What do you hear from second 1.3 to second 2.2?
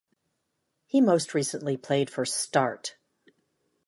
recently played